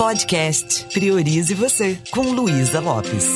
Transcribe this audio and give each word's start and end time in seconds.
Podcast 0.00 0.86
Priorize 0.94 1.52
Você, 1.52 1.98
com 2.10 2.22
Luísa 2.22 2.80
Lopes. 2.80 3.26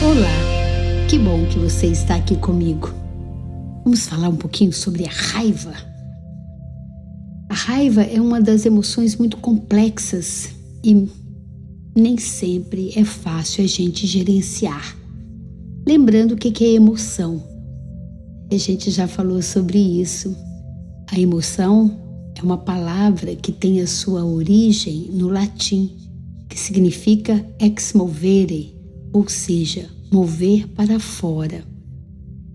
Olá, 0.00 1.08
que 1.10 1.18
bom 1.18 1.44
que 1.46 1.58
você 1.58 1.88
está 1.88 2.14
aqui 2.14 2.36
comigo. 2.36 2.94
Vamos 3.82 4.06
falar 4.06 4.28
um 4.28 4.36
pouquinho 4.36 4.72
sobre 4.72 5.04
a 5.04 5.10
raiva. 5.10 5.74
A 7.50 7.54
raiva 7.54 8.04
é 8.04 8.20
uma 8.20 8.40
das 8.40 8.64
emoções 8.64 9.16
muito 9.16 9.36
complexas 9.38 10.50
e 10.84 11.08
nem 11.96 12.16
sempre 12.16 12.92
é 12.96 13.04
fácil 13.04 13.64
a 13.64 13.66
gente 13.66 14.06
gerenciar. 14.06 14.96
Lembrando 15.84 16.34
o 16.34 16.36
que 16.36 16.64
é 16.64 16.74
emoção. 16.74 17.42
A 18.48 18.56
gente 18.56 18.92
já 18.92 19.08
falou 19.08 19.42
sobre 19.42 19.80
isso. 20.00 20.36
A 21.10 21.18
emoção 21.18 22.03
é 22.34 22.42
uma 22.42 22.58
palavra 22.58 23.34
que 23.36 23.52
tem 23.52 23.80
a 23.80 23.86
sua 23.86 24.24
origem 24.24 25.08
no 25.12 25.28
latim, 25.28 25.90
que 26.48 26.58
significa 26.58 27.44
ex 27.60 27.92
movere, 27.92 28.76
ou 29.12 29.28
seja, 29.28 29.88
mover 30.12 30.68
para 30.68 30.98
fora. 30.98 31.64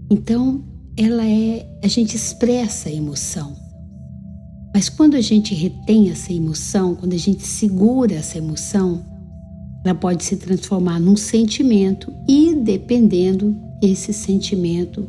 Então, 0.09 0.63
ela 0.97 1.25
é 1.25 1.69
a 1.83 1.87
gente 1.87 2.15
expressa 2.15 2.89
a 2.89 2.93
emoção. 2.93 3.55
Mas 4.73 4.89
quando 4.89 5.15
a 5.15 5.21
gente 5.21 5.55
retém 5.55 6.09
essa 6.09 6.31
emoção, 6.31 6.95
quando 6.95 7.13
a 7.13 7.17
gente 7.17 7.45
segura 7.45 8.15
essa 8.15 8.37
emoção, 8.37 9.05
ela 9.83 9.95
pode 9.95 10.23
se 10.23 10.35
transformar 10.35 10.99
num 10.99 11.15
sentimento 11.15 12.13
e, 12.27 12.53
dependendo, 12.53 13.55
esse 13.81 14.11
sentimento 14.13 15.07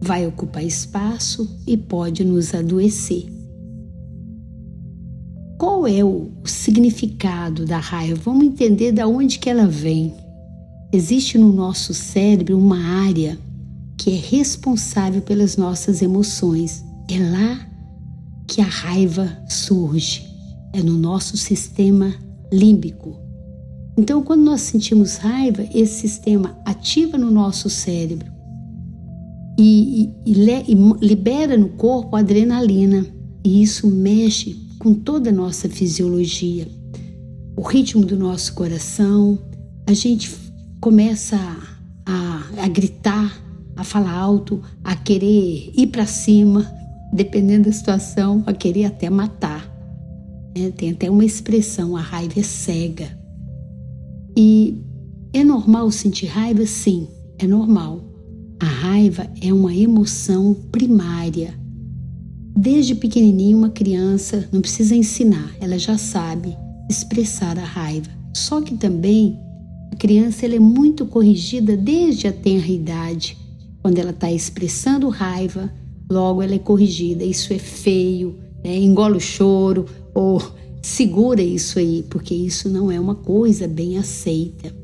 vai 0.00 0.26
ocupar 0.26 0.64
espaço 0.64 1.48
e 1.66 1.76
pode 1.76 2.24
nos 2.24 2.54
adoecer. 2.54 3.35
Qual 5.58 5.86
é 5.86 6.04
o 6.04 6.30
significado 6.44 7.64
da 7.64 7.78
raiva? 7.78 8.20
Vamos 8.22 8.44
entender 8.44 8.92
de 8.92 9.02
onde 9.02 9.38
que 9.38 9.48
ela 9.48 9.66
vem. 9.66 10.14
Existe 10.92 11.38
no 11.38 11.50
nosso 11.50 11.94
cérebro 11.94 12.58
uma 12.58 12.78
área 12.78 13.38
que 13.96 14.10
é 14.10 14.16
responsável 14.16 15.22
pelas 15.22 15.56
nossas 15.56 16.02
emoções. 16.02 16.84
É 17.10 17.18
lá 17.18 17.66
que 18.46 18.60
a 18.60 18.66
raiva 18.66 19.34
surge. 19.48 20.26
É 20.74 20.82
no 20.82 20.92
nosso 20.92 21.38
sistema 21.38 22.14
límbico. 22.52 23.16
Então, 23.96 24.22
quando 24.22 24.42
nós 24.42 24.60
sentimos 24.60 25.16
raiva, 25.16 25.66
esse 25.74 26.00
sistema 26.00 26.54
ativa 26.66 27.16
no 27.16 27.30
nosso 27.30 27.70
cérebro 27.70 28.30
e, 29.58 30.10
e, 30.26 30.30
e 30.30 30.74
libera 31.00 31.56
no 31.56 31.70
corpo 31.70 32.14
adrenalina. 32.14 33.06
E 33.42 33.62
isso 33.62 33.86
mexe 33.86 34.65
com 34.78 34.94
toda 34.94 35.30
a 35.30 35.32
nossa 35.32 35.68
fisiologia, 35.68 36.68
o 37.56 37.62
ritmo 37.62 38.04
do 38.04 38.16
nosso 38.16 38.54
coração. 38.54 39.38
A 39.86 39.92
gente 39.92 40.30
começa 40.80 41.36
a, 42.04 42.42
a 42.62 42.68
gritar, 42.68 43.42
a 43.74 43.84
falar 43.84 44.12
alto, 44.12 44.62
a 44.84 44.94
querer 44.94 45.72
ir 45.74 45.88
para 45.88 46.06
cima, 46.06 46.70
dependendo 47.12 47.64
da 47.64 47.72
situação, 47.72 48.42
a 48.46 48.52
querer 48.52 48.84
até 48.84 49.08
matar. 49.10 49.72
É, 50.54 50.70
tem 50.70 50.90
até 50.90 51.10
uma 51.10 51.24
expressão: 51.24 51.96
a 51.96 52.00
raiva 52.00 52.40
é 52.40 52.42
cega. 52.42 53.18
E 54.36 54.82
é 55.32 55.42
normal 55.44 55.90
sentir 55.90 56.26
raiva? 56.26 56.66
Sim, 56.66 57.08
é 57.38 57.46
normal. 57.46 58.02
A 58.60 58.64
raiva 58.64 59.26
é 59.42 59.52
uma 59.52 59.74
emoção 59.74 60.54
primária. 60.72 61.54
Desde 62.56 62.94
pequenininho, 62.94 63.58
uma 63.58 63.68
criança 63.68 64.48
não 64.50 64.62
precisa 64.62 64.96
ensinar, 64.96 65.54
ela 65.60 65.78
já 65.78 65.98
sabe 65.98 66.56
expressar 66.88 67.58
a 67.58 67.64
raiva. 67.64 68.08
Só 68.32 68.62
que 68.62 68.74
também 68.76 69.38
a 69.92 69.96
criança 69.96 70.46
ela 70.46 70.54
é 70.56 70.58
muito 70.58 71.04
corrigida 71.04 71.76
desde 71.76 72.26
a 72.26 72.32
tenra 72.32 72.68
idade. 72.68 73.36
Quando 73.82 73.98
ela 73.98 74.10
está 74.10 74.32
expressando 74.32 75.10
raiva, 75.10 75.70
logo 76.10 76.42
ela 76.42 76.54
é 76.54 76.58
corrigida. 76.58 77.24
Isso 77.24 77.52
é 77.52 77.58
feio, 77.58 78.36
né? 78.64 78.74
engole 78.78 79.18
o 79.18 79.20
choro 79.20 79.84
ou 80.14 80.40
segura 80.82 81.42
isso 81.42 81.78
aí, 81.78 82.04
porque 82.08 82.34
isso 82.34 82.70
não 82.70 82.90
é 82.90 82.98
uma 82.98 83.14
coisa 83.14 83.68
bem 83.68 83.98
aceita. 83.98 84.74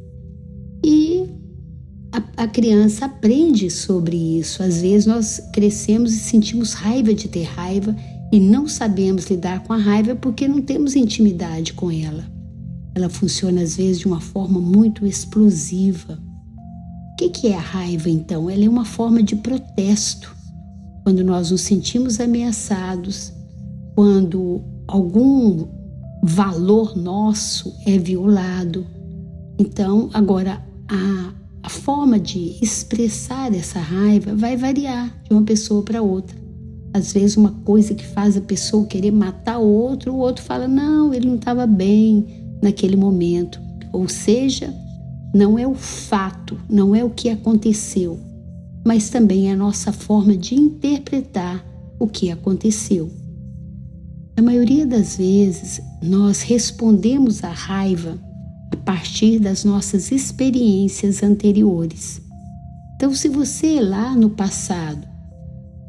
A, 2.13 2.45
a, 2.45 2.47
criança 2.47 3.07
aprende 3.07 3.71
sobre 3.71 4.17
isso. 4.39 4.63
Às 4.63 4.83
vezes 4.83 5.07
nós 5.07 5.41
crescemos 5.53 6.13
e 6.13 6.19
sentimos 6.19 6.75
raiva 6.75 7.15
de 7.15 7.27
ter 7.27 7.45
raiva 7.45 7.97
e 8.31 8.39
não 8.39 8.69
sabemos 8.69 9.27
lidar 9.27 9.63
com 9.65 9.73
a 9.73 9.79
raiva 9.79 10.15
porque 10.15 10.47
não 10.47 10.61
temos 10.61 10.95
intimidade 10.95 11.73
com 11.73 11.91
ela. 11.91 12.25
Ela 12.95 13.09
funciona 13.09 13.63
às 13.63 13.77
vezes 13.77 14.01
de 14.01 14.07
uma 14.07 14.21
forma 14.21 14.61
muito 14.61 15.07
explosiva. 15.07 16.19
O 17.13 17.17
que, 17.17 17.31
que 17.31 17.49
é 17.49 17.57
a 17.57 17.61
raiva 17.61 18.11
então? 18.11 18.51
Ela 18.51 18.65
é 18.65 18.69
uma 18.69 18.85
forma 18.85 19.23
de 19.23 19.37
protesto. 19.37 20.35
Quando 21.05 21.25
nós 21.25 21.51
nos 21.51 21.63
sentimos 21.63 22.21
ameaçados, 22.21 23.33
quando 23.95 24.63
algum 24.87 25.67
valor 26.23 26.97
nosso 26.97 27.75
é 27.87 27.99
violado. 27.99 28.87
Então, 29.59 30.09
agora, 30.13 30.63
a, 30.89 31.33
a 31.63 31.69
forma 31.69 32.19
de 32.19 32.57
expressar 32.61 33.55
essa 33.55 33.79
raiva 33.79 34.35
vai 34.35 34.57
variar 34.57 35.17
de 35.23 35.33
uma 35.33 35.43
pessoa 35.43 35.83
para 35.83 36.03
outra. 36.03 36.37
Às 36.93 37.13
vezes, 37.13 37.37
uma 37.37 37.53
coisa 37.65 37.95
que 37.95 38.05
faz 38.05 38.37
a 38.37 38.41
pessoa 38.41 38.87
querer 38.87 39.13
matar 39.13 39.59
o 39.59 39.67
outro, 39.67 40.13
o 40.13 40.19
outro 40.19 40.45
fala: 40.45 40.67
não, 40.67 41.15
ele 41.15 41.29
não 41.29 41.37
estava 41.37 41.67
bem 41.67 42.27
naquele 42.61 42.97
momento. 42.97 43.61
Ou 43.93 44.09
seja, 44.09 44.75
não 45.33 45.59
é 45.59 45.67
o 45.67 45.75
fato, 45.75 46.59
não 46.69 46.95
é 46.95 47.05
o 47.05 47.11
que 47.11 47.31
aconteceu, 47.31 48.19
mas 48.85 49.09
também 49.09 49.49
é 49.49 49.53
a 49.53 49.57
nossa 49.57 49.93
forma 49.93 50.37
de 50.37 50.55
interpretar 50.55 51.65
o 51.99 52.07
que 52.07 52.31
aconteceu. 52.31 53.11
Na 54.37 54.43
maioria 54.43 54.87
das 54.87 55.17
vezes, 55.17 55.81
nós 56.03 56.43
respondemos 56.43 57.45
à 57.45 57.51
raiva 57.51 58.19
partir 58.85 59.39
das 59.39 59.65
nossas 59.65 60.11
experiências 60.11 61.23
anteriores. 61.23 62.21
Então, 62.97 63.15
se 63.15 63.29
você 63.29 63.81
lá 63.81 64.15
no 64.15 64.31
passado 64.31 65.07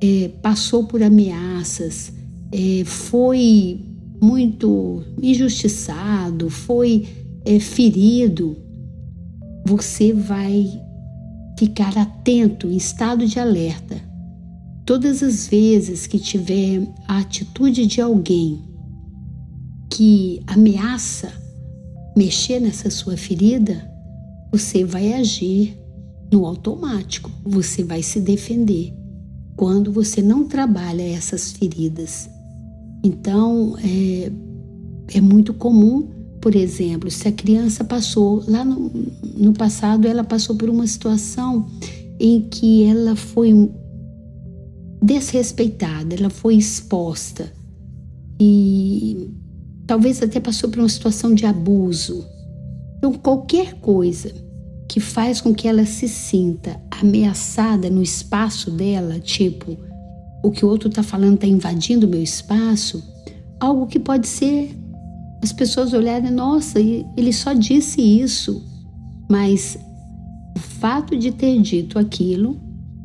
é, 0.02 0.30
passou 0.42 0.86
por 0.86 1.02
ameaças, 1.04 2.12
é, 2.52 2.84
foi 2.86 3.80
muito 4.22 5.04
injustiçado, 5.22 6.50
foi 6.50 7.08
é, 7.46 7.60
ferido, 7.60 8.58
você 9.66 10.14
vai 10.14 10.66
ficar 11.58 11.98
atento, 11.98 12.68
em 12.68 12.78
estado 12.78 13.26
de 13.26 13.40
alerta 13.40 14.14
Todas 14.86 15.24
as 15.24 15.48
vezes 15.48 16.06
que 16.06 16.20
tiver 16.20 16.86
a 17.08 17.20
atitude 17.20 17.86
de 17.86 18.02
alguém 18.02 18.62
que 19.90 20.42
ameaça 20.46 21.32
mexer 22.16 22.60
nessa 22.60 22.90
sua 22.90 23.18
ferida, 23.18 23.90
você 24.52 24.84
vai 24.84 25.14
agir 25.14 25.78
no 26.32 26.46
automático, 26.46 27.32
você 27.44 27.84
vai 27.84 28.02
se 28.04 28.20
defender 28.20 28.94
quando 29.56 29.92
você 29.92 30.22
não 30.22 30.46
trabalha 30.46 31.04
essas 31.04 31.52
feridas. 31.52 32.30
Então, 33.04 33.76
é, 33.84 34.32
é 35.16 35.22
muito 35.22 35.54
comum, 35.54 36.10
por 36.42 36.56
exemplo, 36.56 37.10
se 37.10 37.28
a 37.28 37.32
criança 37.32 37.84
passou, 37.84 38.44
lá 38.48 38.66
no, 38.66 38.92
no 39.36 39.54
passado, 39.54 40.08
ela 40.08 40.24
passou 40.24 40.56
por 40.56 40.70
uma 40.70 40.88
situação 40.88 41.68
em 42.20 42.42
que 42.42 42.84
ela 42.84 43.16
foi 43.16 43.54
desrespeitada, 45.02 46.16
ela 46.16 46.30
foi 46.30 46.56
exposta 46.56 47.52
e 48.40 49.30
talvez 49.86 50.22
até 50.22 50.40
passou 50.40 50.70
por 50.70 50.80
uma 50.80 50.90
situação 50.90 51.34
de 51.34 51.46
abuso. 51.46 52.26
Então, 52.98 53.14
qualquer 53.14 53.76
coisa 53.76 54.34
que 54.88 55.00
faz 55.00 55.42
com 55.42 55.54
que 55.54 55.68
ela 55.68 55.86
se 55.86 56.08
sinta 56.08 56.80
ameaçada 56.92 57.90
no 57.90 58.02
espaço 58.02 58.72
dela, 58.72 59.20
tipo, 59.20 59.78
o 60.44 60.52
que 60.52 60.66
o 60.66 60.70
outro 60.70 60.90
está 60.90 61.02
falando 61.02 61.36
está 61.36 61.48
invadindo 61.48 62.06
o 62.06 62.10
meu 62.10 62.22
espaço, 62.22 63.04
algo 63.60 63.88
que 63.88 64.00
pode 64.00 64.28
ser 64.28 64.76
as 65.42 65.52
pessoas 65.52 65.94
olharem, 65.94 66.32
nossa, 66.32 66.80
ele 66.80 67.34
só 67.34 67.54
disse 67.54 68.02
isso, 68.02 68.64
mas 69.30 69.78
o 70.56 70.60
fato 70.60 71.18
de 71.18 71.32
ter 71.32 71.62
dito 71.62 72.00
aquilo 72.00 72.58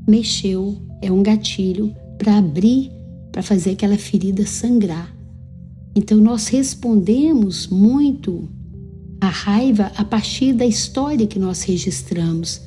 mexeu 0.06 0.76
é 1.02 1.10
um 1.10 1.22
gatilho 1.22 1.94
para 2.16 2.38
abrir, 2.38 2.92
para 3.32 3.42
fazer 3.42 3.70
aquela 3.70 3.96
ferida 3.96 4.46
sangrar. 4.46 5.17
Então 5.98 6.18
nós 6.18 6.46
respondemos 6.46 7.66
muito 7.66 8.48
à 9.20 9.26
raiva 9.26 9.90
a 9.96 10.04
partir 10.04 10.52
da 10.52 10.64
história 10.64 11.26
que 11.26 11.40
nós 11.40 11.62
registramos, 11.62 12.60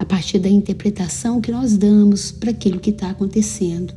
a 0.00 0.04
partir 0.04 0.40
da 0.40 0.48
interpretação 0.48 1.40
que 1.40 1.52
nós 1.52 1.76
damos 1.76 2.32
para 2.32 2.50
aquilo 2.50 2.80
que 2.80 2.90
está 2.90 3.10
acontecendo. 3.10 3.94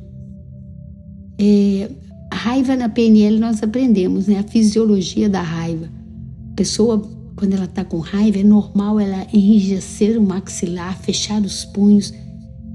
É, 1.40 1.90
A 2.32 2.36
raiva 2.36 2.76
na 2.76 2.88
PNL 2.88 3.40
nós 3.40 3.64
aprendemos, 3.64 4.28
né? 4.28 4.38
A 4.38 4.44
fisiologia 4.44 5.28
da 5.28 5.42
raiva. 5.42 5.90
A 6.52 6.56
pessoa, 6.56 7.02
quando 7.36 7.56
ela 7.56 7.66
está 7.66 7.84
com 7.84 7.98
raiva, 7.98 8.38
é 8.38 8.44
normal 8.44 9.00
ela 9.00 9.26
enrijecer 9.34 10.16
o 10.16 10.24
maxilar, 10.24 10.96
fechar 11.00 11.42
os 11.42 11.66
punhos, 11.66 12.14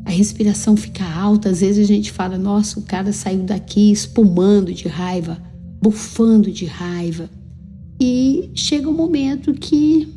a 0.04 0.10
respiração 0.10 0.76
fica 0.76 1.04
alta. 1.04 1.50
Às 1.50 1.60
vezes 1.60 1.84
a 1.84 1.86
gente 1.86 2.10
fala, 2.10 2.36
nossa, 2.36 2.80
o 2.80 2.82
cara 2.82 3.12
saiu 3.12 3.44
daqui 3.44 3.92
espumando 3.92 4.74
de 4.74 4.88
raiva, 4.88 5.49
bufando 5.80 6.50
de 6.50 6.66
raiva. 6.66 7.30
E 8.00 8.50
chega 8.54 8.88
um 8.88 8.94
momento 8.94 9.52
que 9.52 10.08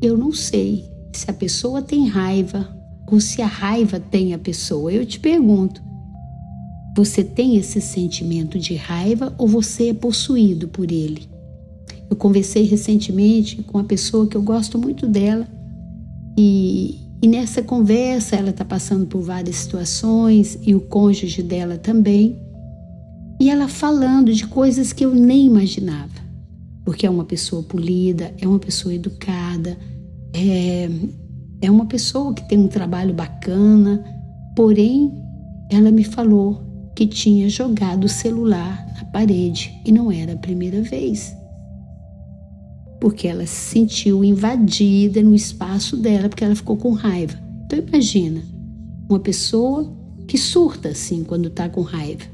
eu 0.00 0.16
não 0.16 0.32
sei 0.32 0.84
se 1.12 1.30
a 1.30 1.34
pessoa 1.34 1.82
tem 1.82 2.06
raiva 2.06 2.68
ou 3.10 3.20
se 3.20 3.42
a 3.42 3.46
raiva 3.46 3.98
tem 3.98 4.34
a 4.34 4.38
pessoa. 4.38 4.92
Eu 4.92 5.04
te 5.04 5.18
pergunto, 5.18 5.82
você 6.96 7.22
tem 7.22 7.56
esse 7.56 7.80
sentimento 7.80 8.58
de 8.58 8.74
raiva 8.74 9.34
ou 9.38 9.48
você 9.48 9.90
é 9.90 9.94
possuído 9.94 10.68
por 10.68 10.90
ele? 10.90 11.28
Eu 12.10 12.16
conversei 12.16 12.64
recentemente 12.64 13.62
com 13.62 13.78
uma 13.78 13.84
pessoa 13.84 14.26
que 14.26 14.36
eu 14.36 14.42
gosto 14.42 14.78
muito 14.78 15.06
dela 15.06 15.46
e, 16.36 17.00
e 17.20 17.28
nessa 17.28 17.62
conversa 17.62 18.36
ela 18.36 18.50
está 18.50 18.64
passando 18.64 19.06
por 19.06 19.20
várias 19.20 19.56
situações 19.56 20.58
e 20.62 20.74
o 20.74 20.80
cônjuge 20.80 21.42
dela 21.42 21.76
também. 21.76 22.47
E 23.40 23.50
ela 23.50 23.68
falando 23.68 24.32
de 24.32 24.46
coisas 24.46 24.92
que 24.92 25.04
eu 25.04 25.14
nem 25.14 25.46
imaginava, 25.46 26.18
porque 26.84 27.06
é 27.06 27.10
uma 27.10 27.24
pessoa 27.24 27.62
polida, 27.62 28.34
é 28.40 28.48
uma 28.48 28.58
pessoa 28.58 28.92
educada, 28.92 29.78
é, 30.32 30.88
é 31.60 31.70
uma 31.70 31.86
pessoa 31.86 32.34
que 32.34 32.48
tem 32.48 32.58
um 32.58 32.66
trabalho 32.66 33.14
bacana, 33.14 34.04
porém 34.56 35.12
ela 35.70 35.90
me 35.90 36.02
falou 36.02 36.62
que 36.96 37.06
tinha 37.06 37.48
jogado 37.48 38.04
o 38.04 38.08
celular 38.08 38.84
na 38.96 39.04
parede 39.04 39.72
e 39.84 39.92
não 39.92 40.10
era 40.10 40.32
a 40.32 40.38
primeira 40.38 40.82
vez. 40.82 41.32
Porque 43.00 43.28
ela 43.28 43.46
se 43.46 43.70
sentiu 43.70 44.24
invadida 44.24 45.22
no 45.22 45.32
espaço 45.32 45.96
dela, 45.96 46.28
porque 46.28 46.42
ela 46.42 46.56
ficou 46.56 46.76
com 46.76 46.90
raiva. 46.90 47.38
Então 47.66 47.78
imagina, 47.78 48.42
uma 49.08 49.20
pessoa 49.20 49.96
que 50.26 50.36
surta 50.36 50.88
assim 50.88 51.22
quando 51.22 51.46
está 51.46 51.68
com 51.68 51.82
raiva. 51.82 52.24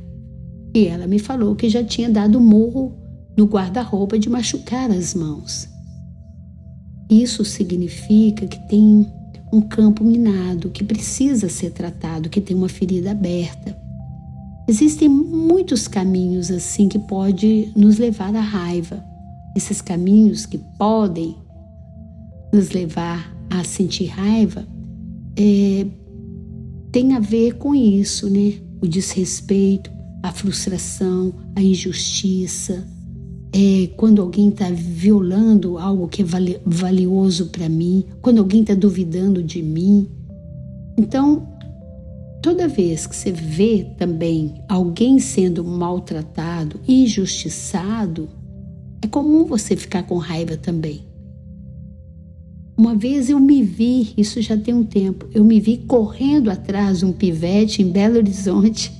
E 0.74 0.86
ela 0.86 1.06
me 1.06 1.20
falou 1.20 1.54
que 1.54 1.68
já 1.68 1.84
tinha 1.84 2.10
dado 2.10 2.40
murro 2.40 2.92
no 3.36 3.46
guarda-roupa 3.46 4.18
de 4.18 4.28
machucar 4.28 4.90
as 4.90 5.14
mãos. 5.14 5.68
Isso 7.08 7.44
significa 7.44 8.46
que 8.46 8.58
tem 8.68 9.06
um 9.52 9.60
campo 9.60 10.02
minado 10.02 10.70
que 10.70 10.82
precisa 10.82 11.48
ser 11.48 11.70
tratado, 11.70 12.28
que 12.28 12.40
tem 12.40 12.56
uma 12.56 12.68
ferida 12.68 13.12
aberta. 13.12 13.78
Existem 14.66 15.08
muitos 15.08 15.86
caminhos 15.86 16.50
assim 16.50 16.88
que 16.88 16.98
pode 16.98 17.70
nos 17.76 17.98
levar 17.98 18.34
à 18.34 18.40
raiva. 18.40 19.04
Esses 19.54 19.80
caminhos 19.80 20.46
que 20.46 20.58
podem 20.78 21.36
nos 22.52 22.70
levar 22.70 23.32
a 23.50 23.62
sentir 23.62 24.06
raiva 24.06 24.66
é, 25.36 25.86
tem 26.90 27.14
a 27.14 27.20
ver 27.20 27.54
com 27.54 27.74
isso, 27.74 28.28
né? 28.30 28.54
O 28.80 28.88
desrespeito, 28.88 29.90
a 30.24 30.32
frustração, 30.32 31.34
a 31.54 31.62
injustiça. 31.62 32.82
É, 33.52 33.88
quando 33.96 34.22
alguém 34.22 34.48
está 34.48 34.68
violando 34.70 35.78
algo 35.78 36.08
que 36.08 36.22
é 36.22 36.24
valioso 36.64 37.50
para 37.50 37.68
mim, 37.68 38.04
quando 38.22 38.38
alguém 38.38 38.62
está 38.62 38.74
duvidando 38.74 39.42
de 39.42 39.62
mim. 39.62 40.08
Então, 40.96 41.46
Toda 42.44 42.68
vez 42.68 43.06
que 43.06 43.16
você 43.16 43.32
vê 43.32 43.86
também 43.96 44.52
alguém 44.68 45.18
sendo 45.18 45.64
maltratado, 45.64 46.78
injustiçado, 46.86 48.28
é 49.00 49.06
comum 49.06 49.46
você 49.46 49.74
ficar 49.74 50.02
com 50.02 50.18
raiva 50.18 50.54
também. 50.54 51.06
Uma 52.76 52.94
vez 52.94 53.30
eu 53.30 53.40
me 53.40 53.62
vi, 53.62 54.12
isso 54.14 54.42
já 54.42 54.58
tem 54.58 54.74
um 54.74 54.84
tempo, 54.84 55.26
eu 55.32 55.42
me 55.42 55.58
vi 55.58 55.78
correndo 55.78 56.50
atrás 56.50 56.98
de 56.98 57.06
um 57.06 57.14
pivete 57.14 57.80
em 57.80 57.90
Belo 57.90 58.18
Horizonte. 58.18 58.92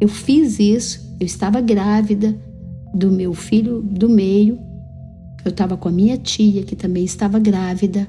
Eu 0.00 0.08
fiz 0.08 0.58
isso, 0.58 1.14
eu 1.20 1.26
estava 1.26 1.60
grávida 1.60 2.36
do 2.94 3.10
meu 3.10 3.34
filho 3.34 3.82
do 3.82 4.08
meio, 4.08 4.58
eu 5.44 5.50
estava 5.50 5.76
com 5.76 5.88
a 5.88 5.92
minha 5.92 6.16
tia 6.16 6.62
que 6.62 6.74
também 6.74 7.04
estava 7.04 7.38
grávida, 7.38 8.08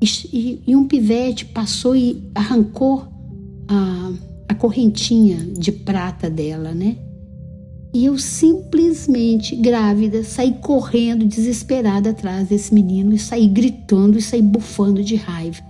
e, 0.00 0.62
e, 0.66 0.76
um 0.76 0.86
pivete 0.86 1.44
passou 1.46 1.96
e 1.96 2.30
arrancou 2.34 3.08
a, 3.66 4.12
a 4.48 4.54
correntinha 4.54 5.38
de 5.38 5.72
prata 5.72 6.30
dela, 6.30 6.72
né? 6.72 6.96
E 7.92 8.04
eu 8.04 8.16
simplesmente, 8.18 9.56
grávida, 9.56 10.22
saí 10.22 10.52
correndo, 10.60 11.24
desesperada 11.24 12.10
atrás 12.10 12.48
desse 12.48 12.72
menino 12.72 13.14
e 13.14 13.18
saí 13.18 13.48
gritando 13.48 14.18
e 14.18 14.22
saí 14.22 14.42
bufando 14.42 15.02
de 15.02 15.16
raiva. 15.16 15.62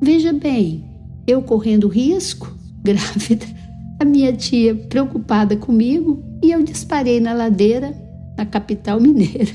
Veja 0.00 0.32
bem, 0.32 0.84
eu 1.26 1.42
correndo 1.42 1.86
risco, 1.86 2.52
grávida, 2.82 3.46
a 4.00 4.04
minha 4.04 4.32
tia 4.32 4.74
preocupada 4.74 5.54
comigo 5.54 6.24
e 6.42 6.50
eu 6.50 6.62
disparei 6.62 7.20
na 7.20 7.34
ladeira, 7.34 7.94
na 8.36 8.46
capital 8.46 8.98
mineira. 8.98 9.52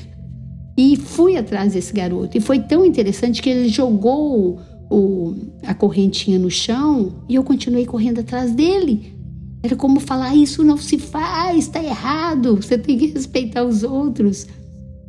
E 0.78 0.94
fui 0.94 1.36
atrás 1.36 1.72
desse 1.72 1.92
garoto. 1.92 2.38
E 2.38 2.40
foi 2.40 2.60
tão 2.60 2.84
interessante 2.84 3.42
que 3.42 3.50
ele 3.50 3.68
jogou 3.68 4.60
o, 4.88 5.34
a 5.64 5.74
correntinha 5.74 6.38
no 6.38 6.50
chão 6.50 7.24
e 7.28 7.34
eu 7.34 7.42
continuei 7.42 7.84
correndo 7.86 8.20
atrás 8.20 8.52
dele. 8.52 9.14
Era 9.62 9.74
como 9.74 9.98
falar: 9.98 10.36
Isso 10.36 10.62
não 10.62 10.76
se 10.76 10.98
faz, 10.98 11.64
está 11.64 11.82
errado, 11.82 12.56
você 12.56 12.78
tem 12.78 12.96
que 12.96 13.06
respeitar 13.06 13.64
os 13.64 13.82
outros. 13.82 14.46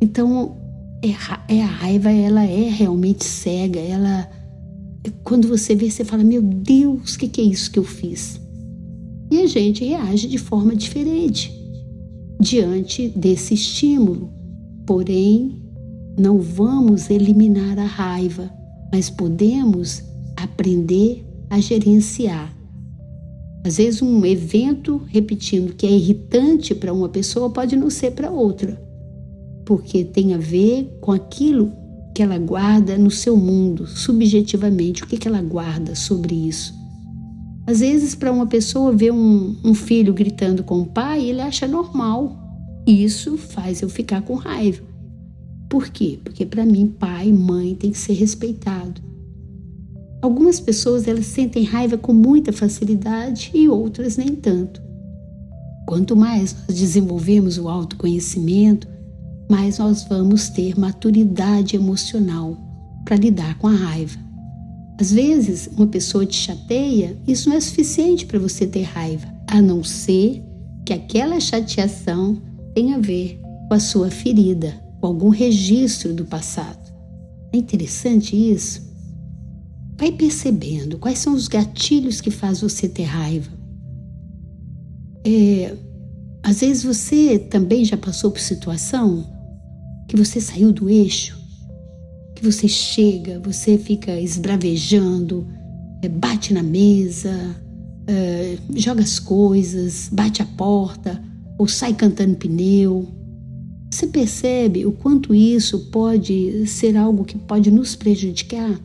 Então, 0.00 0.56
é, 1.04 1.54
é 1.54 1.62
a 1.62 1.66
raiva, 1.66 2.10
ela 2.10 2.44
é 2.44 2.70
realmente 2.70 3.24
cega. 3.24 3.78
Ela, 3.78 4.28
quando 5.22 5.46
você 5.46 5.76
vê, 5.76 5.88
você 5.90 6.04
fala: 6.04 6.24
Meu 6.24 6.42
Deus, 6.42 7.14
o 7.14 7.18
que, 7.18 7.28
que 7.28 7.40
é 7.40 7.44
isso 7.44 7.70
que 7.70 7.78
eu 7.78 7.84
fiz? 7.84 8.40
E 9.30 9.40
a 9.40 9.46
gente 9.46 9.84
reage 9.84 10.26
de 10.28 10.38
forma 10.38 10.74
diferente 10.74 11.52
diante 12.40 13.08
desse 13.08 13.54
estímulo. 13.54 14.32
Porém, 14.86 15.62
não 16.18 16.40
vamos 16.40 17.10
eliminar 17.10 17.78
a 17.78 17.84
raiva 17.84 18.58
mas 18.92 19.10
podemos 19.10 20.02
aprender 20.36 21.24
a 21.50 21.60
gerenciar. 21.60 22.54
Às 23.64 23.76
vezes, 23.76 24.00
um 24.00 24.24
evento, 24.24 25.02
repetindo, 25.08 25.74
que 25.74 25.86
é 25.86 25.90
irritante 25.90 26.74
para 26.74 26.92
uma 26.92 27.08
pessoa 27.08 27.50
pode 27.50 27.76
não 27.76 27.90
ser 27.90 28.12
para 28.12 28.30
outra, 28.30 28.80
porque 29.66 30.04
tem 30.04 30.32
a 30.32 30.38
ver 30.38 30.96
com 31.00 31.12
aquilo 31.12 31.72
que 32.14 32.22
ela 32.22 32.38
guarda 32.38 32.96
no 32.96 33.10
seu 33.10 33.36
mundo, 33.36 33.86
subjetivamente, 33.86 35.02
o 35.02 35.06
que, 35.06 35.18
que 35.18 35.28
ela 35.28 35.42
guarda 35.42 35.94
sobre 35.94 36.34
isso. 36.34 36.72
Às 37.68 37.80
vezes, 37.80 38.14
para 38.14 38.32
uma 38.32 38.46
pessoa 38.46 38.96
ver 38.96 39.12
um, 39.12 39.54
um 39.62 39.74
filho 39.74 40.14
gritando 40.14 40.64
com 40.64 40.80
o 40.80 40.86
pai, 40.86 41.26
ele 41.26 41.42
acha 41.42 41.68
normal. 41.68 42.34
Isso 42.86 43.36
faz 43.36 43.82
eu 43.82 43.90
ficar 43.90 44.22
com 44.22 44.36
raiva. 44.36 44.82
Por 45.68 45.90
quê? 45.90 46.18
Porque 46.24 46.46
para 46.46 46.64
mim 46.64 46.86
pai, 46.98 47.30
mãe 47.30 47.74
tem 47.74 47.90
que 47.90 47.98
ser 47.98 48.14
respeitado. 48.14 49.02
Algumas 50.22 50.58
pessoas 50.58 51.06
elas 51.06 51.26
sentem 51.26 51.62
raiva 51.62 51.98
com 51.98 52.14
muita 52.14 52.54
facilidade 52.54 53.50
e 53.52 53.68
outras 53.68 54.16
nem 54.16 54.34
tanto. 54.34 54.80
Quanto 55.86 56.16
mais 56.16 56.56
nós 56.66 56.78
desenvolvemos 56.78 57.58
o 57.58 57.68
autoconhecimento, 57.68 58.88
mais 59.46 59.76
nós 59.76 60.04
vamos 60.04 60.48
ter 60.48 60.74
maturidade 60.80 61.76
emocional 61.76 62.56
para 63.04 63.16
lidar 63.16 63.58
com 63.58 63.68
a 63.68 63.72
raiva. 63.72 64.27
Às 65.00 65.12
vezes, 65.12 65.68
uma 65.76 65.86
pessoa 65.86 66.26
te 66.26 66.36
chateia, 66.36 67.16
isso 67.26 67.48
não 67.48 67.56
é 67.56 67.60
suficiente 67.60 68.26
para 68.26 68.38
você 68.38 68.66
ter 68.66 68.82
raiva, 68.82 69.28
a 69.46 69.62
não 69.62 69.84
ser 69.84 70.42
que 70.84 70.92
aquela 70.92 71.38
chateação 71.38 72.42
tenha 72.74 72.96
a 72.96 73.00
ver 73.00 73.40
com 73.68 73.74
a 73.74 73.80
sua 73.80 74.10
ferida, 74.10 74.74
com 75.00 75.06
algum 75.06 75.28
registro 75.28 76.12
do 76.12 76.24
passado. 76.24 76.92
É 77.52 77.56
interessante 77.56 78.34
isso? 78.34 78.88
Vai 79.96 80.10
percebendo 80.10 80.98
quais 80.98 81.18
são 81.18 81.34
os 81.34 81.46
gatilhos 81.46 82.20
que 82.20 82.30
faz 82.30 82.60
você 82.60 82.88
ter 82.88 83.04
raiva. 83.04 83.50
É, 85.24 85.76
às 86.42 86.60
vezes 86.60 86.82
você 86.82 87.38
também 87.38 87.84
já 87.84 87.96
passou 87.96 88.30
por 88.30 88.40
situação 88.40 89.24
que 90.08 90.16
você 90.16 90.40
saiu 90.40 90.72
do 90.72 90.88
eixo, 90.88 91.37
que 92.38 92.44
você 92.44 92.68
chega, 92.68 93.40
você 93.40 93.76
fica 93.76 94.12
esbravejando, 94.20 95.44
é, 96.00 96.08
bate 96.08 96.54
na 96.54 96.62
mesa, 96.62 97.34
é, 98.06 98.56
joga 98.76 99.02
as 99.02 99.18
coisas, 99.18 100.08
bate 100.12 100.40
a 100.40 100.46
porta 100.46 101.20
ou 101.58 101.66
sai 101.66 101.94
cantando 101.94 102.36
pneu. 102.36 103.08
Você 103.90 104.06
percebe 104.06 104.86
o 104.86 104.92
quanto 104.92 105.34
isso 105.34 105.90
pode 105.90 106.64
ser 106.68 106.96
algo 106.96 107.24
que 107.24 107.36
pode 107.36 107.72
nos 107.72 107.96
prejudicar? 107.96 108.78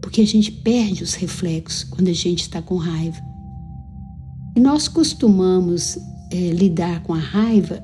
Porque 0.00 0.22
a 0.22 0.26
gente 0.26 0.50
perde 0.50 1.02
os 1.02 1.12
reflexos 1.12 1.84
quando 1.84 2.08
a 2.08 2.14
gente 2.14 2.42
está 2.42 2.62
com 2.62 2.76
raiva. 2.76 3.18
E 4.56 4.60
nós 4.60 4.88
costumamos 4.88 5.98
é, 6.30 6.36
lidar 6.50 7.02
com 7.02 7.12
a 7.12 7.18
raiva 7.18 7.82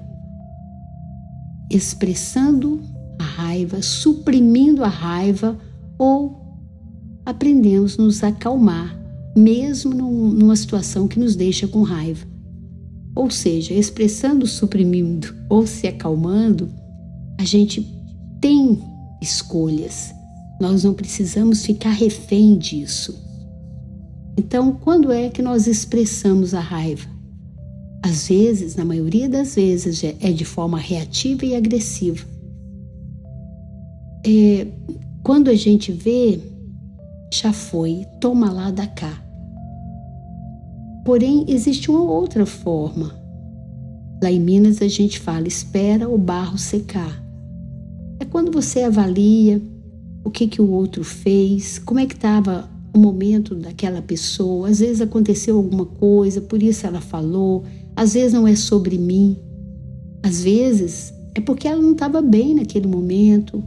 expressando 1.71 2.81
a 3.21 3.23
raiva, 3.23 3.83
suprimindo 3.83 4.83
a 4.83 4.89
raiva 4.89 5.59
ou 5.99 6.41
aprendemos 7.27 7.99
nos 7.99 8.25
acalmar, 8.25 8.99
mesmo 9.37 9.93
numa 9.93 10.57
situação 10.57 11.07
que 11.07 11.21
nos 11.21 11.37
deixa 11.37 11.69
com 11.69 11.83
raiva. 11.83 12.27
Ou 13.15 13.31
seja, 13.31 13.75
expressando, 13.75 14.47
suprimindo 14.47 15.35
ou 15.51 15.67
se 15.67 15.87
acalmando, 15.87 16.71
a 17.39 17.45
gente 17.45 17.87
tem 18.41 18.81
escolhas. 19.21 20.15
Nós 20.59 20.85
não 20.85 20.95
precisamos 20.95 21.65
ficar 21.65 21.91
refém 21.91 22.57
disso. 22.57 23.23
Então, 24.39 24.73
quando 24.73 25.13
é 25.13 25.29
que 25.29 25.43
nós 25.43 25.67
expressamos 25.67 26.55
a 26.55 26.61
raiva? 26.61 27.07
Às 28.03 28.29
vezes, 28.29 28.77
na 28.77 28.85
maioria 28.85 29.29
das 29.29 29.57
vezes, 29.57 30.03
é 30.03 30.33
de 30.33 30.45
forma 30.47 30.79
reativa 30.79 31.45
e 31.45 31.55
agressiva. 31.55 32.30
É, 34.27 34.67
quando 35.23 35.49
a 35.49 35.55
gente 35.55 35.93
vê, 35.93 36.41
já 37.33 37.53
foi, 37.53 38.05
toma 38.21 38.51
lá 38.51 38.71
da 38.71 38.87
cá. 38.87 39.23
Porém, 41.05 41.45
existe 41.49 41.91
uma 41.91 42.03
outra 42.03 42.45
forma. 42.45 43.15
Lá 44.23 44.31
em 44.31 44.41
Minas 44.41 44.83
a 44.83 44.89
gente 44.89 45.19
fala: 45.19 45.49
espera 45.49 46.09
o 46.09 46.19
barro 46.19 46.59
secar. 46.59 47.23
É 48.19 48.25
quando 48.25 48.53
você 48.53 48.83
avalia 48.83 49.61
o 50.23 50.31
que, 50.31 50.47
que 50.47 50.61
o 50.61 50.71
outro 50.71 51.03
fez, 51.03 51.79
como 51.79 52.01
é 52.01 52.07
que 52.07 52.15
estava 52.15 52.69
o 52.93 52.99
momento 52.99 53.55
daquela 53.55 54.03
pessoa. 54.03 54.69
Às 54.69 54.81
vezes 54.81 55.01
aconteceu 55.01 55.57
alguma 55.57 55.87
coisa, 55.87 56.41
por 56.41 56.63
isso 56.63 56.87
ela 56.87 57.01
falou. 57.01 57.65
Às 57.97 58.15
vezes 58.15 58.33
não 58.33 58.47
é 58.47 58.55
sobre 58.55 58.99
mim. 58.99 59.37
Às 60.23 60.43
vezes 60.43 61.15
é 61.35 61.41
porque 61.41 61.67
ela 61.67 61.81
não 61.81 61.93
estava 61.93 62.21
bem 62.21 62.55
naquele 62.55 62.87
momento. 62.87 63.63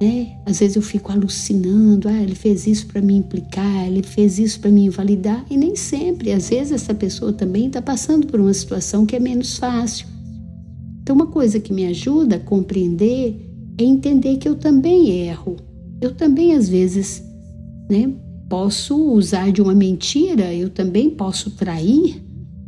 Né? 0.00 0.36
Às 0.44 0.60
vezes 0.60 0.76
eu 0.76 0.82
fico 0.82 1.12
alucinando, 1.12 2.08
ah, 2.08 2.22
ele 2.22 2.34
fez 2.34 2.66
isso 2.66 2.86
para 2.86 3.00
me 3.00 3.14
implicar, 3.14 3.86
ele 3.86 4.02
fez 4.02 4.38
isso 4.38 4.60
para 4.60 4.70
me 4.70 4.86
invalidar, 4.86 5.44
e 5.48 5.56
nem 5.56 5.76
sempre. 5.76 6.32
Às 6.32 6.50
vezes 6.50 6.72
essa 6.72 6.94
pessoa 6.94 7.32
também 7.32 7.68
está 7.68 7.80
passando 7.80 8.26
por 8.26 8.40
uma 8.40 8.52
situação 8.52 9.06
que 9.06 9.16
é 9.16 9.20
menos 9.20 9.56
fácil. 9.56 10.06
Então, 11.02 11.14
uma 11.14 11.26
coisa 11.26 11.60
que 11.60 11.72
me 11.72 11.84
ajuda 11.86 12.36
a 12.36 12.40
compreender 12.40 13.36
é 13.78 13.84
entender 13.84 14.38
que 14.38 14.48
eu 14.48 14.54
também 14.54 15.10
erro. 15.26 15.56
Eu 16.00 16.14
também, 16.14 16.54
às 16.54 16.68
vezes, 16.68 17.22
né, 17.90 18.10
posso 18.48 18.96
usar 19.12 19.52
de 19.52 19.60
uma 19.60 19.74
mentira, 19.74 20.52
eu 20.54 20.70
também 20.70 21.10
posso 21.10 21.50
trair. 21.50 22.22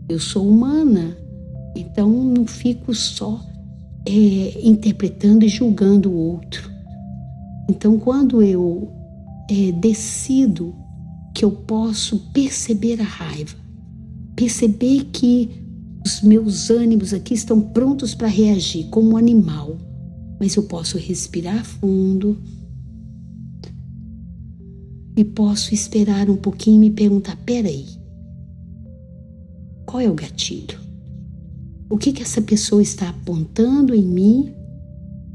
Eu 0.08 0.20
sou 0.20 0.46
humana, 0.48 1.16
então 1.74 2.08
não 2.08 2.46
fico 2.46 2.94
só 2.94 3.40
é, 4.06 4.60
interpretando 4.62 5.44
e 5.44 5.48
julgando 5.48 6.10
o 6.10 6.16
outro. 6.16 6.75
Então, 7.68 7.98
quando 7.98 8.42
eu 8.42 8.90
é, 9.50 9.72
decido 9.72 10.74
que 11.34 11.44
eu 11.44 11.50
posso 11.50 12.18
perceber 12.32 13.00
a 13.00 13.04
raiva, 13.04 13.56
perceber 14.34 15.04
que 15.12 15.50
os 16.04 16.22
meus 16.22 16.70
ânimos 16.70 17.12
aqui 17.12 17.34
estão 17.34 17.60
prontos 17.60 18.14
para 18.14 18.28
reagir 18.28 18.86
como 18.90 19.12
um 19.12 19.16
animal, 19.16 19.76
mas 20.38 20.54
eu 20.54 20.62
posso 20.64 20.98
respirar 20.98 21.64
fundo 21.64 22.38
e 25.16 25.24
posso 25.24 25.74
esperar 25.74 26.30
um 26.30 26.36
pouquinho 26.36 26.76
e 26.76 26.88
me 26.88 26.90
perguntar: 26.90 27.36
peraí, 27.44 27.86
qual 29.84 30.00
é 30.00 30.08
o 30.08 30.14
gatilho? 30.14 30.78
O 31.88 31.96
que, 31.96 32.12
que 32.12 32.22
essa 32.22 32.42
pessoa 32.42 32.82
está 32.82 33.08
apontando 33.08 33.94
em 33.94 34.02
mim 34.02 34.54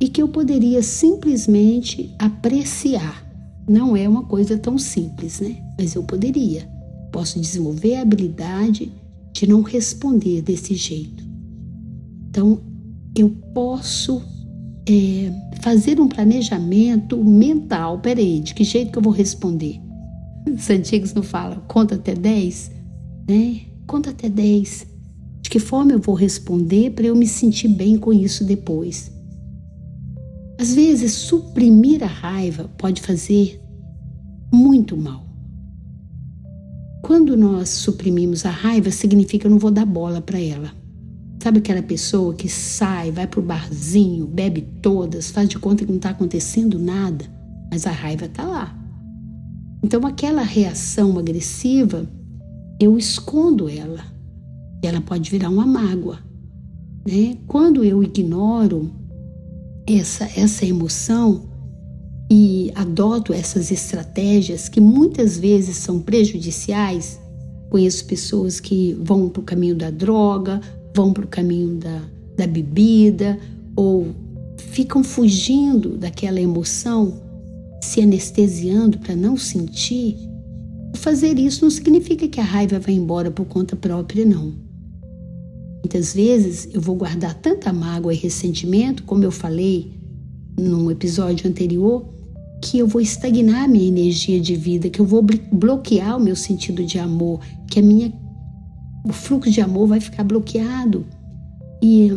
e 0.02 0.10
que 0.10 0.20
eu 0.20 0.28
poderia 0.28 0.82
simplesmente 0.82 2.12
apreciar? 2.18 3.24
Não 3.70 3.96
é 3.96 4.10
uma 4.10 4.24
coisa 4.24 4.58
tão 4.58 4.76
simples, 4.76 5.40
né? 5.40 5.64
Mas 5.78 5.94
eu 5.94 6.02
poderia. 6.02 6.68
Posso 7.12 7.40
desenvolver 7.40 7.98
a 7.98 8.02
habilidade 8.02 8.92
de 9.32 9.48
não 9.48 9.62
responder 9.62 10.42
desse 10.42 10.74
jeito. 10.74 11.24
Então, 12.28 12.60
eu 13.16 13.30
posso 13.54 14.24
é, 14.90 15.32
fazer 15.62 16.02
um 16.02 16.08
planejamento 16.08 17.24
mental. 17.24 18.00
Peraí, 18.00 18.40
de 18.40 18.56
que 18.56 18.64
jeito 18.64 18.92
que 18.92 18.98
eu 18.98 19.04
vou 19.04 19.14
responder? 19.14 19.80
Os 20.52 20.68
antigos 20.68 21.14
não 21.14 21.22
falam, 21.22 21.62
conta 21.68 21.94
até 21.94 22.16
10, 22.16 22.72
né? 23.30 23.62
Conta 23.86 24.10
até 24.10 24.28
10. 24.28 24.88
De 25.44 25.50
que 25.52 25.60
forma 25.60 25.92
eu 25.92 26.00
vou 26.00 26.16
responder 26.16 26.90
para 26.90 27.06
eu 27.06 27.16
me 27.16 27.28
sentir 27.28 27.68
bem 27.68 28.00
com 28.00 28.12
isso 28.12 28.44
depois? 28.44 29.11
Às 30.62 30.76
vezes, 30.76 31.14
suprimir 31.14 32.04
a 32.04 32.08
raiva 32.08 32.70
pode 32.78 33.02
fazer 33.02 33.60
muito 34.54 34.96
mal. 34.96 35.26
Quando 37.02 37.36
nós 37.36 37.68
suprimimos 37.70 38.46
a 38.46 38.52
raiva, 38.52 38.92
significa 38.92 39.48
eu 39.48 39.50
não 39.50 39.58
vou 39.58 39.72
dar 39.72 39.88
bola 39.88 40.22
para 40.22 40.40
ela. 40.40 40.72
Sabe 41.42 41.58
aquela 41.58 41.82
pessoa 41.82 42.36
que 42.36 42.48
sai, 42.48 43.10
vai 43.10 43.26
pro 43.26 43.42
barzinho, 43.42 44.28
bebe 44.28 44.62
todas, 44.84 45.32
faz 45.32 45.50
de 45.50 45.58
conta 45.58 45.84
que 45.84 45.90
não 45.90 45.98
está 45.98 46.12
acontecendo 46.12 46.78
nada, 46.78 47.26
mas 47.72 47.88
a 47.88 47.92
raiva 47.92 48.26
está 48.26 48.44
lá. 48.44 48.80
Então, 49.84 50.06
aquela 50.06 50.44
reação 50.44 51.18
agressiva, 51.18 52.08
eu 52.80 53.00
escondo 53.00 53.68
ela. 53.68 54.06
E 54.84 54.86
ela 54.86 55.02
pode 55.02 55.28
virar 55.32 55.50
uma 55.50 55.66
mágoa. 55.66 56.20
Né? 57.04 57.36
Quando 57.48 57.84
eu 57.84 58.04
ignoro 58.04 59.01
essa, 59.88 60.30
essa 60.36 60.66
emoção 60.66 61.50
e 62.30 62.72
adoto 62.76 63.34
essas 63.34 63.72
estratégias 63.72 64.70
que 64.70 64.80
muitas 64.80 65.38
vezes 65.38 65.78
são 65.78 66.00
prejudiciais, 66.00 67.20
conheço 67.70 68.06
pessoas 68.06 68.60
que 68.60 68.98
vão 69.02 69.28
para 69.28 69.42
o 69.42 69.44
caminho 69.44 69.76
da 69.76 69.90
droga, 69.90 70.62
vão 70.96 71.12
para 71.12 71.26
o 71.26 71.28
caminho 71.28 71.76
da, 71.76 72.02
da 72.38 72.48
bebida 72.48 73.38
ou 73.76 74.16
ficam 74.58 75.04
fugindo 75.04 75.98
daquela 75.98 76.40
emoção, 76.40 77.22
se 77.82 78.02
anestesiando 78.02 78.98
para 79.00 79.16
não 79.16 79.36
sentir, 79.36 80.16
fazer 80.96 81.38
isso 81.40 81.64
não 81.64 81.72
significa 81.72 82.28
que 82.28 82.40
a 82.40 82.44
raiva 82.44 82.80
vai 82.80 82.94
embora 82.94 83.32
por 83.32 83.46
conta 83.46 83.76
própria, 83.76 84.26
não. 84.26 84.54
Muitas 85.84 86.14
vezes 86.14 86.70
eu 86.74 86.80
vou 86.80 86.96
guardar 86.96 87.34
tanta 87.34 87.74
mágoa 87.74 88.14
e 88.14 88.18
ressentimento, 88.18 89.04
como 89.04 89.24
eu 89.24 89.32
falei 89.32 90.00
num 90.58 90.92
episódio 90.92 91.50
anterior, 91.50 92.06
que 92.62 92.78
eu 92.78 92.88
vou 92.88 93.02
estagnar 93.02 93.64
a 93.64 93.68
minha 93.68 93.88
energia 93.88 94.40
de 94.40 94.56
vida, 94.56 94.90
que 94.90 95.00
eu 95.00 95.06
vou 95.06 95.26
bloquear 95.52 96.18
o 96.18 96.20
meu 96.20 96.36
sentido 96.36 96.86
de 96.86 97.00
amor, 97.00 97.40
que 97.68 97.80
a 97.80 97.82
minha 97.82 98.14
o 99.04 99.12
fluxo 99.12 99.50
de 99.50 99.60
amor 99.62 99.88
vai 99.88 100.00
ficar 100.00 100.24
bloqueado. 100.24 101.06
E 101.82 102.12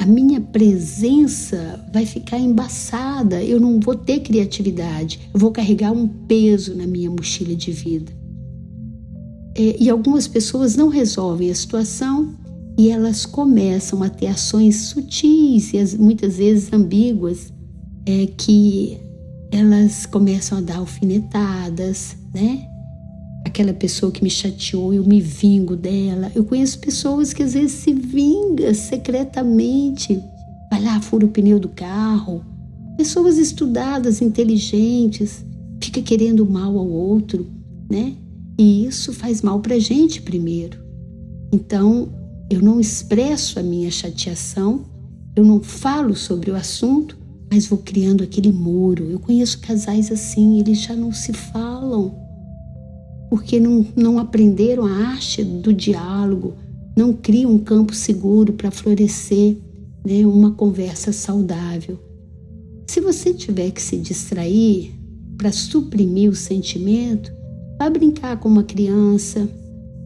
a 0.00 0.06
minha 0.06 0.40
presença 0.40 1.84
vai 1.92 2.06
ficar 2.06 2.38
embaçada, 2.38 3.42
eu 3.42 3.60
não 3.60 3.78
vou 3.78 3.94
ter 3.94 4.20
criatividade, 4.20 5.20
eu 5.34 5.38
vou 5.38 5.50
carregar 5.50 5.92
um 5.92 6.08
peso 6.08 6.74
na 6.74 6.86
minha 6.86 7.10
mochila 7.10 7.54
de 7.54 7.72
vida. 7.72 8.12
É, 9.54 9.76
e 9.82 9.90
algumas 9.90 10.26
pessoas 10.26 10.76
não 10.76 10.88
resolvem 10.88 11.50
a 11.50 11.54
situação 11.54 12.34
e 12.78 12.90
elas 12.90 13.26
começam 13.26 14.02
a 14.02 14.08
ter 14.08 14.28
ações 14.28 14.76
sutis 14.82 15.72
e 15.72 15.98
muitas 15.98 16.36
vezes 16.36 16.72
ambíguas, 16.72 17.52
é, 18.06 18.26
que 18.26 18.98
elas 19.50 20.06
começam 20.06 20.58
a 20.58 20.60
dar 20.60 20.76
alfinetadas, 20.76 22.16
né? 22.32 22.68
aquela 23.44 23.72
pessoa 23.72 24.12
que 24.12 24.22
me 24.22 24.30
chateou, 24.30 24.94
eu 24.94 25.04
me 25.04 25.20
vingo 25.20 25.74
dela. 25.74 26.30
Eu 26.34 26.44
conheço 26.44 26.78
pessoas 26.78 27.32
que 27.32 27.42
às 27.42 27.54
vezes 27.54 27.72
se 27.72 27.92
vinga 27.92 28.72
secretamente, 28.74 30.22
vai 30.70 30.82
lá, 30.82 31.00
fura 31.00 31.26
o 31.26 31.28
pneu 31.28 31.58
do 31.58 31.68
carro. 31.68 32.44
Pessoas 32.96 33.38
estudadas, 33.38 34.20
inteligentes, 34.20 35.44
fica 35.80 36.00
querendo 36.02 36.46
mal 36.46 36.78
ao 36.78 36.88
outro, 36.88 37.46
né? 37.90 38.14
E 38.58 38.86
isso 38.86 39.12
faz 39.12 39.42
mal 39.42 39.60
para 39.60 39.76
a 39.76 39.78
gente 39.78 40.20
primeiro. 40.22 40.78
Então, 41.52 42.08
eu 42.50 42.60
não 42.60 42.80
expresso 42.80 43.58
a 43.58 43.62
minha 43.62 43.90
chateação, 43.90 44.84
eu 45.36 45.44
não 45.44 45.60
falo 45.60 46.14
sobre 46.16 46.50
o 46.50 46.56
assunto, 46.56 47.16
mas 47.50 47.66
vou 47.66 47.78
criando 47.78 48.24
aquele 48.24 48.52
muro. 48.52 49.04
Eu 49.04 49.20
conheço 49.20 49.60
casais 49.60 50.10
assim, 50.10 50.58
eles 50.58 50.80
já 50.80 50.94
não 50.94 51.12
se 51.12 51.32
falam 51.32 52.28
porque 53.28 53.60
não, 53.60 53.86
não 53.94 54.18
aprenderam 54.18 54.86
a 54.86 55.08
arte 55.10 55.44
do 55.44 55.72
diálogo, 55.72 56.54
não 56.96 57.12
criam 57.12 57.52
um 57.52 57.58
campo 57.58 57.94
seguro 57.94 58.52
para 58.54 58.70
florescer 58.70 59.56
né, 60.04 60.24
uma 60.24 60.52
conversa 60.52 61.12
saudável. 61.12 61.98
Se 62.86 63.00
você 63.00 63.34
tiver 63.34 63.70
que 63.70 63.82
se 63.82 63.96
distrair 63.98 64.94
para 65.36 65.52
suprimir 65.52 66.30
o 66.30 66.34
sentimento, 66.34 67.30
vai 67.78 67.90
brincar 67.90 68.38
com 68.40 68.48
uma 68.48 68.64
criança, 68.64 69.48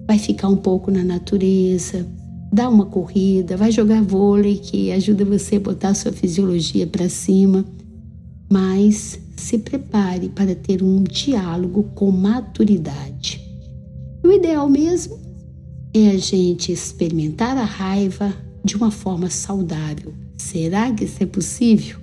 vai 0.07 0.19
ficar 0.19 0.49
um 0.49 0.57
pouco 0.57 0.91
na 0.91 1.05
natureza, 1.05 2.07
dá 2.53 2.69
uma 2.69 2.85
corrida, 2.85 3.57
vai 3.57 3.73
jogar 3.73 4.03
vôlei 4.03 4.59
que 4.59 4.93
ajuda 4.93 5.25
você 5.25 5.57
a 5.57 5.61
botar 5.61 5.95
sua 5.95 6.13
fisiologia 6.13 6.87
para 6.87 7.09
cima, 7.09 7.65
mas 8.51 9.19
se 9.37 9.59
prepare 9.59 10.29
para 10.29 10.55
ter 10.55 10.83
um 10.83 11.03
diálogo 11.03 11.85
com 11.95 12.11
maturidade. 12.11 13.41
O 14.23 14.31
ideal 14.31 14.69
mesmo 14.69 15.19
é 15.95 16.11
a 16.11 16.19
gente 16.19 16.71
experimentar 16.71 17.57
a 17.57 17.65
raiva 17.65 18.35
de 18.63 18.77
uma 18.77 18.91
forma 18.91 19.31
saudável. 19.31 20.13
Será 20.37 20.93
que 20.93 21.05
isso 21.05 21.23
é 21.23 21.27
possível? 21.27 21.99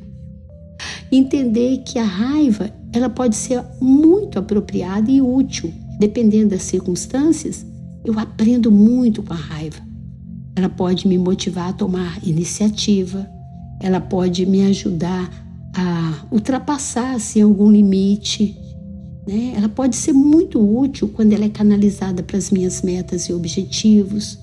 Entender 1.12 1.84
que 1.86 2.00
a 2.00 2.04
raiva 2.04 2.74
ela 2.92 3.10
pode 3.10 3.36
ser 3.36 3.64
muito 3.80 4.40
apropriada 4.40 5.12
e 5.12 5.22
útil, 5.22 5.72
dependendo 6.00 6.50
das 6.50 6.64
circunstâncias. 6.64 7.66
Eu 8.04 8.18
aprendo 8.18 8.72
muito 8.72 9.22
com 9.22 9.34
a 9.34 9.38
raiva. 9.38 9.89
Ela 10.60 10.68
pode 10.68 11.08
me 11.08 11.18
motivar 11.18 11.70
a 11.70 11.74
tomar 11.74 12.20
iniciativa, 12.22 13.26
ela 13.80 14.02
pode 14.02 14.46
me 14.46 14.62
ajudar 14.64 15.32
a 15.74 16.26
ultrapassar 16.30 17.16
assim, 17.16 17.42
algum 17.42 17.72
limite. 17.72 18.58
Né? 19.26 19.54
Ela 19.56 19.70
pode 19.70 19.96
ser 19.96 20.12
muito 20.12 20.60
útil 20.60 21.08
quando 21.16 21.32
ela 21.32 21.46
é 21.46 21.50
canalizada 21.50 22.22
para 22.22 22.38
as 22.38 22.52
minhas 22.52 22.82
metas 22.82 23.30
e 23.30 23.34
objetivos. 23.34 24.38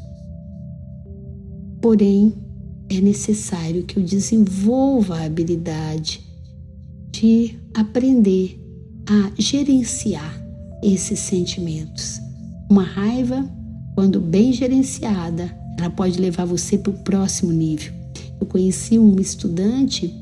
Porém, 1.83 2.33
é 2.89 2.99
necessário 2.99 3.83
que 3.83 3.99
eu 3.99 4.03
desenvolva 4.03 5.19
a 5.19 5.27
habilidade 5.27 6.25
de 7.11 7.59
aprender 7.75 8.59
a 9.07 9.33
gerenciar 9.39 10.43
esses 10.83 11.19
sentimentos. 11.19 12.19
Uma 12.71 12.85
raiva, 12.85 13.47
quando 13.95 14.19
bem 14.19 14.51
gerenciada, 14.55 15.66
ela 15.79 15.91
pode 15.91 16.21
levar 16.21 16.45
você 16.45 16.79
para 16.79 16.91
o 16.91 16.99
próximo 16.99 17.53
nível. 17.53 17.93
Eu 18.41 18.47
conheci 18.47 18.99
um 18.99 19.17
estudante 19.21 20.13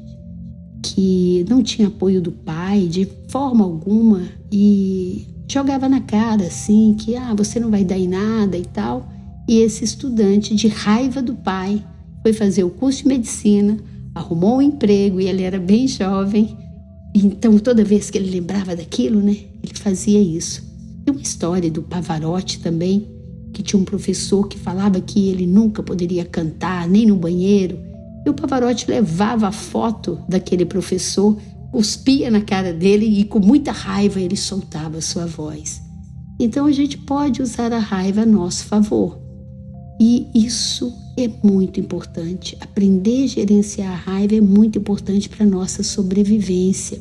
que 0.82 1.44
não 1.49 1.62
tinha 1.62 1.88
apoio 1.88 2.20
do 2.20 2.30
pai 2.30 2.87
de 2.87 3.08
forma 3.28 3.64
alguma 3.64 4.23
e 4.52 5.26
jogava 5.49 5.88
na 5.88 6.00
cara 6.00 6.46
assim 6.46 6.94
que 6.99 7.16
ah, 7.16 7.34
você 7.34 7.58
não 7.58 7.70
vai 7.70 7.84
dar 7.84 7.99
em 7.99 8.08
nada 8.08 8.56
e 8.56 8.64
tal. 8.64 9.08
E 9.49 9.58
esse 9.58 9.84
estudante 9.84 10.54
de 10.54 10.68
raiva 10.68 11.23
do 11.23 11.34
pai 11.34 11.84
foi 12.23 12.32
fazer 12.32 12.64
o 12.64 12.70
curso 12.70 13.02
de 13.02 13.08
medicina, 13.08 13.76
arrumou 14.14 14.56
um 14.56 14.62
emprego 14.62 15.20
e 15.20 15.26
ele 15.26 15.42
era 15.42 15.58
bem 15.58 15.87
jovem. 15.87 16.56
Então 17.14 17.58
toda 17.58 17.84
vez 17.84 18.11
que 18.11 18.18
ele 18.18 18.30
lembrava 18.30 18.75
daquilo, 18.75 19.20
né, 19.20 19.37
ele 19.62 19.75
fazia 19.75 20.20
isso. 20.20 20.62
Tem 21.04 21.14
uma 21.14 21.23
história 21.23 21.70
do 21.70 21.82
Pavarotti 21.82 22.61
também, 22.61 23.06
que 23.54 23.62
tinha 23.62 23.80
um 23.80 23.84
professor 23.84 24.49
que 24.49 24.58
falava 24.58 25.00
que 25.00 25.28
ele 25.28 25.46
nunca 25.46 25.82
poderia 25.82 26.25
cantar 26.25 26.88
nem 26.88 27.06
no 27.06 27.16
banheiro. 27.16 27.78
E 28.26 28.28
o 28.28 28.34
Pavarotti 28.34 28.90
levava 28.90 29.49
a 29.49 29.52
foto 29.52 30.18
daquele 30.28 30.66
professor, 30.66 31.38
cuspia 31.70 32.30
na 32.30 32.40
cara 32.40 32.73
dele 32.73 33.06
e 33.20 33.25
com 33.25 33.38
muita 33.38 33.70
raiva 33.70 34.20
ele 34.20 34.37
soltava 34.37 35.00
sua 35.00 35.26
voz. 35.26 35.80
Então 36.38 36.66
a 36.66 36.73
gente 36.73 36.99
pode 36.99 37.40
usar 37.40 37.73
a 37.73 37.78
raiva 37.78 38.23
a 38.23 38.26
nosso 38.26 38.64
favor. 38.64 39.20
E 40.00 40.26
isso 40.34 40.92
é 41.16 41.30
muito 41.44 41.78
importante. 41.78 42.56
Aprender 42.61 43.25
a 43.25 43.28
gerenciar 43.28 43.92
a 43.92 44.11
raiva 44.11 44.34
é 44.34 44.40
muito 44.40 44.78
importante 44.78 45.28
para 45.28 45.46
a 45.46 45.49
nossa 45.49 45.84
sobrevivência. 45.84 47.00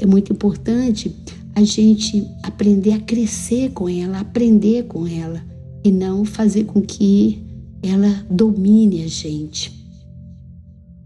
É 0.00 0.06
muito 0.06 0.32
importante 0.32 1.14
a 1.54 1.62
gente 1.62 2.26
aprender 2.42 2.92
a 2.92 3.00
crescer 3.00 3.70
com 3.72 3.86
ela, 3.86 4.20
aprender 4.20 4.84
com 4.84 5.06
ela 5.06 5.53
e 5.84 5.92
não 5.92 6.24
fazer 6.24 6.64
com 6.64 6.80
que 6.80 7.42
ela 7.82 8.24
domine 8.30 9.04
a 9.04 9.06
gente. 9.06 9.84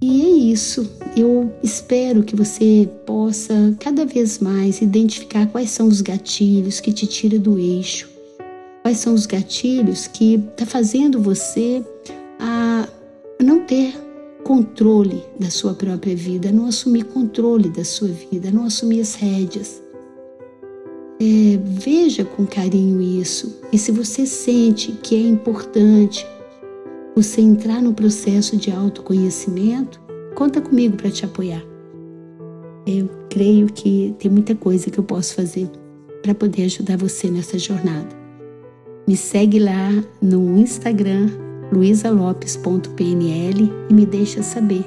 E 0.00 0.22
é 0.22 0.28
isso. 0.28 0.88
Eu 1.16 1.52
espero 1.62 2.22
que 2.22 2.36
você 2.36 2.88
possa 3.04 3.76
cada 3.80 4.06
vez 4.06 4.38
mais 4.38 4.80
identificar 4.80 5.46
quais 5.48 5.70
são 5.70 5.88
os 5.88 6.00
gatilhos 6.00 6.78
que 6.78 6.92
te 6.92 7.06
tiram 7.06 7.40
do 7.40 7.58
eixo. 7.58 8.08
Quais 8.82 8.98
são 8.98 9.12
os 9.12 9.26
gatilhos 9.26 10.06
que 10.06 10.34
está 10.34 10.64
fazendo 10.64 11.20
você 11.20 11.84
a 12.38 12.88
não 13.42 13.64
ter 13.64 13.92
controle 14.44 15.22
da 15.38 15.50
sua 15.50 15.74
própria 15.74 16.14
vida, 16.14 16.52
não 16.52 16.66
assumir 16.66 17.04
controle 17.04 17.68
da 17.68 17.84
sua 17.84 18.08
vida, 18.08 18.50
não 18.50 18.64
assumir 18.64 19.00
as 19.00 19.14
rédeas. 19.14 19.82
É, 21.20 21.58
veja 21.62 22.24
com 22.24 22.46
carinho 22.46 23.00
isso. 23.00 23.60
E 23.72 23.78
se 23.78 23.90
você 23.90 24.24
sente 24.24 24.92
que 25.02 25.16
é 25.16 25.20
importante 25.20 26.26
você 27.14 27.40
entrar 27.40 27.82
no 27.82 27.92
processo 27.92 28.56
de 28.56 28.70
autoconhecimento, 28.70 30.00
conta 30.36 30.60
comigo 30.60 30.96
para 30.96 31.10
te 31.10 31.24
apoiar. 31.24 31.64
Eu 32.86 33.10
creio 33.28 33.66
que 33.66 34.14
tem 34.18 34.30
muita 34.30 34.54
coisa 34.54 34.88
que 34.88 34.98
eu 34.98 35.04
posso 35.04 35.34
fazer 35.34 35.68
para 36.22 36.34
poder 36.34 36.64
ajudar 36.64 36.96
você 36.96 37.28
nessa 37.28 37.58
jornada. 37.58 38.16
Me 39.06 39.16
segue 39.16 39.58
lá 39.58 39.90
no 40.22 40.56
Instagram, 40.56 41.28
luisalopes.pnl 41.72 43.72
e 43.90 43.94
me 43.94 44.06
deixa 44.06 44.42
saber 44.42 44.84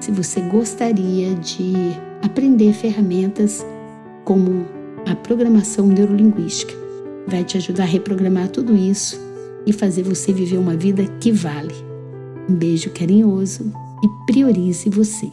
se 0.00 0.10
você 0.10 0.40
gostaria 0.40 1.34
de 1.34 1.74
aprender 2.22 2.72
ferramentas 2.72 3.64
como 4.24 4.64
a 5.06 5.14
programação 5.14 5.86
neurolinguística. 5.86 6.74
Vai 7.28 7.44
te 7.44 7.56
ajudar 7.56 7.84
a 7.84 7.86
reprogramar 7.86 8.48
tudo 8.48 8.76
isso 8.76 9.18
e 9.64 9.72
fazer 9.72 10.02
você 10.02 10.32
viver 10.32 10.58
uma 10.58 10.76
vida 10.76 11.04
que 11.20 11.30
vale. 11.30 11.74
Um 12.48 12.54
beijo 12.54 12.90
carinhoso 12.90 13.72
e 14.02 14.32
priorize 14.32 14.90
você. 14.90 15.30